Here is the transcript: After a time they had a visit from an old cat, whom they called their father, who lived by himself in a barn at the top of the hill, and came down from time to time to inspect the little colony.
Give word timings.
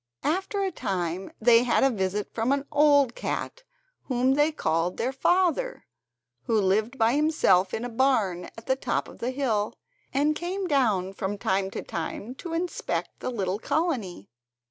After 0.23 0.63
a 0.63 0.71
time 0.71 1.31
they 1.39 1.61
had 1.61 1.83
a 1.83 1.91
visit 1.91 2.33
from 2.33 2.51
an 2.51 2.65
old 2.71 3.13
cat, 3.13 3.61
whom 4.05 4.33
they 4.33 4.51
called 4.51 4.97
their 4.97 5.11
father, 5.13 5.85
who 6.45 6.59
lived 6.59 6.97
by 6.97 7.13
himself 7.13 7.71
in 7.71 7.85
a 7.85 7.87
barn 7.87 8.45
at 8.57 8.65
the 8.65 8.75
top 8.75 9.07
of 9.07 9.19
the 9.19 9.29
hill, 9.29 9.75
and 10.11 10.35
came 10.35 10.65
down 10.65 11.13
from 11.13 11.37
time 11.37 11.69
to 11.69 11.83
time 11.83 12.33
to 12.33 12.53
inspect 12.53 13.19
the 13.19 13.29
little 13.29 13.59
colony. 13.59 14.27